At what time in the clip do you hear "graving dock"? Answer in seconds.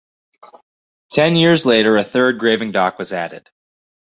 2.39-2.97